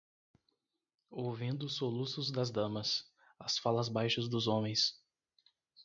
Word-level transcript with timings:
ouvindo 1.11 1.67
os 1.67 1.75
soluços 1.75 2.31
das 2.31 2.49
damas, 2.49 3.05
as 3.37 3.59
falas 3.59 3.87
baixas 3.87 4.27
dos 4.27 4.47
homens 4.47 4.99